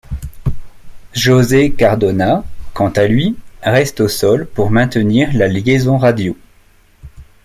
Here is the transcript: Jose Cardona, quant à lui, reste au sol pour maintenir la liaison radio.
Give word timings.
Jose 1.13 1.75
Cardona, 1.77 2.43
quant 2.73 2.89
à 2.89 3.05
lui, 3.05 3.35
reste 3.61 4.01
au 4.01 4.07
sol 4.07 4.47
pour 4.47 4.71
maintenir 4.71 5.29
la 5.35 5.47
liaison 5.47 5.99
radio. 5.99 6.35